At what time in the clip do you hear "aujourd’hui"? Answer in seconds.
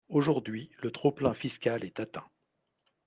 0.09-0.71